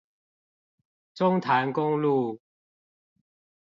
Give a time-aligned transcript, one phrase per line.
[1.13, 2.39] 中潭公路